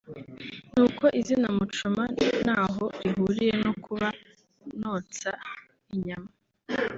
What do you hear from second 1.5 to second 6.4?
Muchoma ntaho rihuriye no kuba nonsa inyama